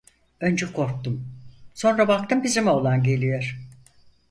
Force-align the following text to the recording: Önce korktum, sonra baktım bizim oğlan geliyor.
Önce 0.39 0.71
korktum, 0.73 1.25
sonra 1.73 2.07
baktım 2.07 2.43
bizim 2.43 2.67
oğlan 2.67 3.03
geliyor. 3.03 3.57